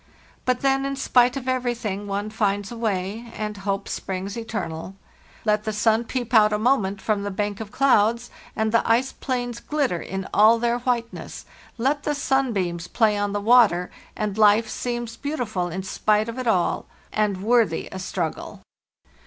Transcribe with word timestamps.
But 0.45 0.61
then, 0.61 0.83
in 0.83 0.95
spite 0.95 1.37
of 1.37 1.47
everything, 1.47 2.07
one 2.07 2.31
finds 2.31 2.71
a 2.71 2.75
way, 2.75 3.31
and 3.37 3.55
hope 3.57 3.87
springs 3.87 4.35
eternal. 4.35 4.95
II.—17 4.95 4.95
8 4.95 4.95
FARTHEST 4.95 5.45
NORTH 5.45 5.45
tun 5.45 5.51
Let 5.51 5.63
the 5.65 5.73
sun 5.79 6.03
peep 6.05 6.33
out 6.33 6.53
a 6.53 6.57
moment 6.57 6.99
from 7.03 7.21
the 7.21 7.29
bank 7.29 7.59
of 7.59 7.71
clouds, 7.71 8.31
and 8.55 8.71
the 8.71 8.89
ice 8.91 9.11
plains 9.11 9.59
glitter 9.59 10.01
in 10.01 10.27
all 10.33 10.57
their 10.57 10.79
whiteness; 10.79 11.45
let 11.77 12.01
the 12.01 12.15
sunbeams 12.15 12.87
play 12.87 13.15
on 13.15 13.33
the 13.33 13.39
water, 13.41 13.91
and 14.15 14.39
life 14.39 14.67
seems 14.67 15.15
beautiful 15.17 15.67
in 15.67 15.83
spite 15.83 16.27
of 16.27 16.47
all, 16.47 16.87
and 17.13 17.43
worthy 17.43 17.87
a 17.91 17.99
struggle. 17.99 18.61